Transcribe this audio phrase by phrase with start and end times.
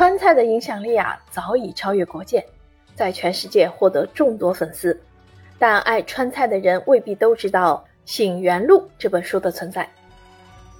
[0.00, 2.42] 川菜的影响力啊，早已超越国界，
[2.94, 4.98] 在全世界获得众多粉丝。
[5.58, 9.86] 但爱川菜的人未必都知道《醒原录》这本书的存在。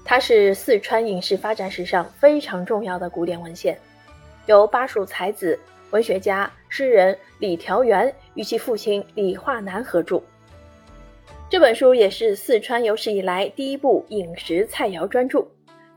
[0.06, 3.78] 它是四川影视发展史上非常重要的古典文献，
[4.46, 5.60] 由巴蜀才子、
[5.90, 10.18] 文学家、诗人李调元与其父亲李化南合著。
[11.50, 15.46] 这本书也是四川有史以来第一部饮食菜肴专著。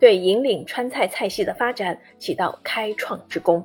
[0.04, 3.64] 对引领川菜菜系的发展起到开创之功。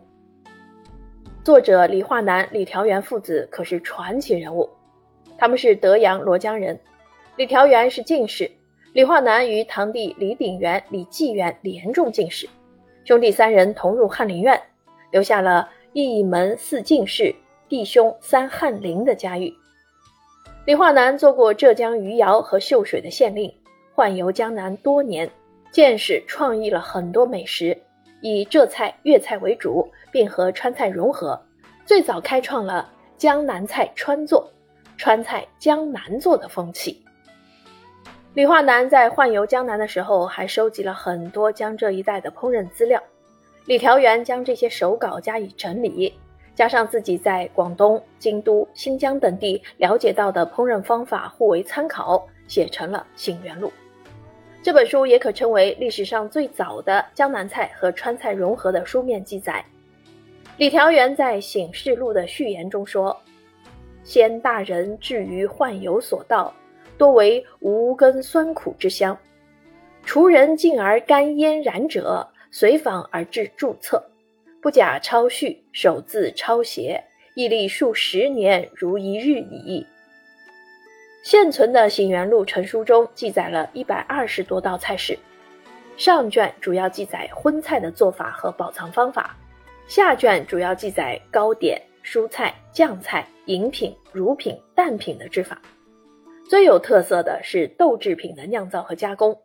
[1.43, 4.71] 作者李化南、李调元父子可是传奇人物，
[5.37, 6.79] 他们是德阳罗江人。
[7.35, 8.49] 李调元是进士，
[8.93, 12.49] 李化南与堂弟李鼎元、李继元连中进士，
[13.05, 14.63] 兄弟三人同入翰林院，
[15.11, 17.35] 留下了一门四进士、
[17.69, 19.53] 弟兄三翰林的家誉。
[20.67, 23.53] 李化南做过浙江余姚和秀水的县令，
[23.97, 25.29] 宦游江南多年。
[25.79, 27.81] 见识创意了很多美食，
[28.21, 31.41] 以浙菜、粤菜为主，并和川菜融合，
[31.87, 34.53] 最早开创了江南菜川做、
[34.97, 37.01] 川菜江南做的风气。
[38.35, 43.01] 李化南在宦游江南的时候，还收集了很多江浙一带的烹饪资料。
[43.65, 46.13] 李调元将这些手稿加以整理，
[46.57, 53.69] 加上自己在广东、京都、新疆等地了解到的烹饪方法，互为参考，写成了《醒原录》。
[54.69, 59.65] 这本书也可称为历史上最早的江南菜和川菜融合的书面记载。
[60.59, 63.19] 李调元在《醒世录》的序言中说
[64.05, 66.53] ：“先大人至于宦游所到，
[66.99, 69.19] 多为无根酸苦之香。
[70.05, 74.05] 厨人进而干腌染者，随访而至注册，
[74.61, 77.03] 不假抄序，手字抄写，
[77.35, 79.87] 屹立数十年，如一日矣。”
[81.23, 85.19] 现存的《醒原录》成书中记载了一百二十多道菜式，
[85.97, 89.37] 上卷主要记载荤菜的做法和保藏方法，
[89.89, 95.61] 下卷主要记载糕点、蔬菜、酱菜、饮品、乳品、蛋品的制法。
[96.49, 99.43] 最有特色的是豆制品的酿造和加工，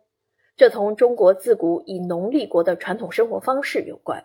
[0.56, 4.24] 这同中国自古以农立国的传统生活方式有关。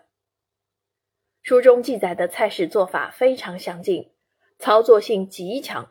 [1.42, 4.12] 书中记载的菜式做法非常详尽，
[4.60, 5.90] 操作性极强。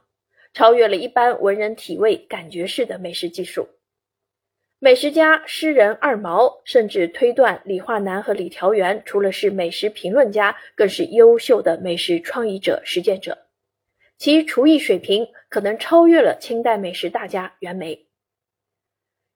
[0.55, 3.69] 超越了一般文人体味感觉式的美食技术。
[4.81, 13.47] 美食家、诗人二毛甚至推断，李化南和李调元除了是美食评论家，更是优秀的美食创意者、实践者。
[14.19, 18.07] 其厨艺水平可能超越了清代美食大家袁枚。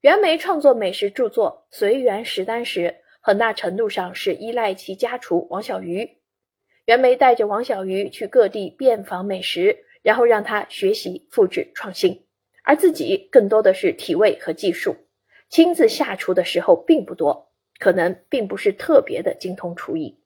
[0.01, 6.19] 袁枚创作美食著作《随园食单》时，很大程度上是依赖其家厨王小鱼。
[6.87, 9.85] 袁枚带着王小鱼去各地遍访美食。
[10.03, 12.27] 然后让他学习、复制、创新，
[12.65, 14.97] 而自己更多的是体味和技术，
[15.49, 20.19] 亲自下厨的时候并不多，可能并不是特别的精通厨艺。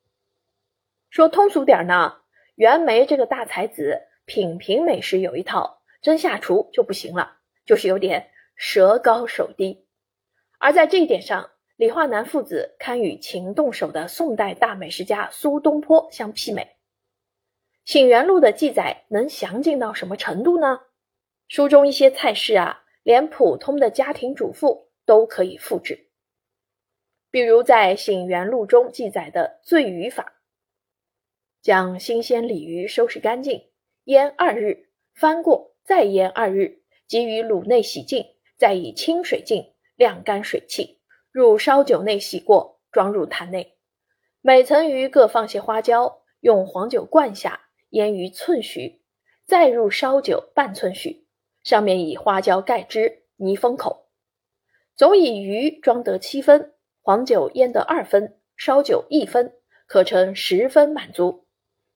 [1.11, 2.17] 说通俗点呢，
[2.55, 9.87] 袁枚这个大才子品评美食有一套，真下厨就不行了，就是有点舌高手低。
[10.59, 16.63] 而在这一点上，李化南父子堪与勤动手的宋代大美食家苏东坡相媲美。
[17.87, 20.81] 《醒原录》的记载能详尽到什么程度呢？
[21.47, 26.09] 书中一些菜式啊，连普通的家庭主妇都可以复制。
[27.31, 30.43] 比如在《醒原录》中记载的醉鱼法：
[31.63, 33.69] 将新鲜鲤鱼收拾干净，
[34.07, 38.27] 腌二日，翻过，再腌二日，即于卤内洗净，
[38.57, 40.99] 再以清水浸，晾干水汽，
[41.31, 43.77] 入烧酒内洗过，装入坛内。
[44.41, 47.63] 每层鱼各放些花椒，用黄酒灌下。
[47.91, 49.01] 腌鱼寸许，
[49.45, 51.27] 再入烧酒半寸许，
[51.63, 54.09] 上面以花椒盖之，泥封口。
[54.97, 59.55] 总以鱼装得七分，黄酒腌得二分，烧酒一分，
[59.87, 61.47] 可称十分满足。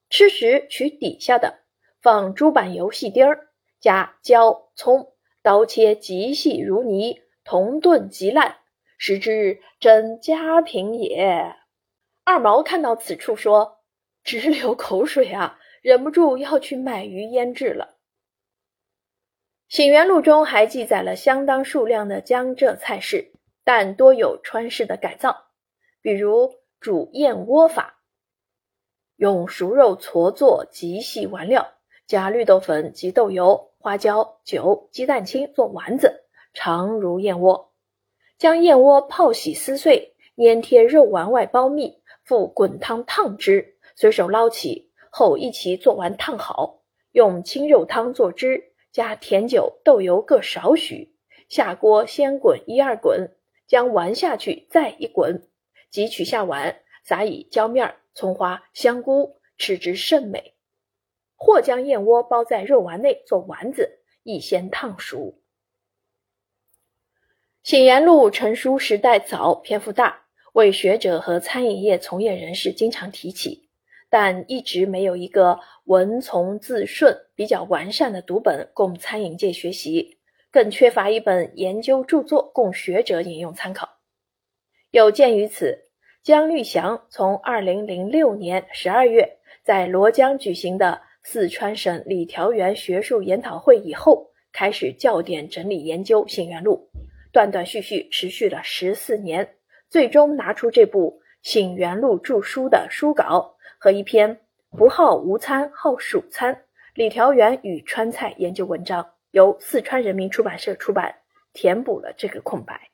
[0.09, 1.61] 吃时取底下的，
[2.01, 3.49] 放猪板油细丁儿，
[3.81, 8.57] 加椒葱，刀切极细如泥，同炖极烂，
[8.99, 11.55] 食之真佳品也。
[12.25, 13.79] 二毛看到此处说，
[14.23, 15.60] 直流口水啊！
[15.81, 17.97] 忍不住要去买鱼腌制了。
[19.75, 23.33] 《醒原录》中还记载了相当数量的江浙菜式，
[23.65, 25.47] 但多有川式的改造，
[26.03, 28.01] 比如煮燕窝法，
[29.17, 31.73] 用熟肉搓做极细丸料，
[32.07, 37.73] 加绿豆粉及豆油、花椒、酒、鸡蛋清做丸子，长如燕窝。
[38.37, 44.90] 将燕窝泡洗撕碎，粘贴肉丸外包密，复滚汤烫之，随手捞起。
[45.11, 46.81] 后一起做完烫好，
[47.13, 51.15] 用清肉汤做汁，加甜酒、豆油各少许，
[51.49, 53.37] 下锅先滚一二滚，
[53.67, 55.47] 将丸下去再一滚，
[55.91, 60.55] 即取下碗，撒以椒面、葱花、香菇，吃之甚美。
[61.35, 65.41] 或将燕窝包在肉丸内做丸子，亦先烫熟。
[67.69, 73.70] 《醒元录》成书时代早，篇幅大，为学者和餐饮业从业人士经常提起，
[74.11, 80.19] 但一直没有一个文从字顺、比较完善的读本供餐饮界学习，
[80.51, 83.89] 更缺乏一本研究著作供学者引用参考。
[84.91, 85.87] 有鉴于此，
[86.25, 96.91] 姜玉祥从二零零六年十二月在罗江举行的四川省李调元学术研讨会以后，开始校点整理研究《醒元录》，
[97.31, 99.55] 断断续续持续了十四年，
[99.89, 104.37] 最终拿出这部《醒元录》著书的书稿和一篇
[104.77, 111.15] 《不好无餐，好蜀餐：李调元与川菜研究文章》，由四川人民出版社出版，
[111.55, 112.90] 填补了这个空白。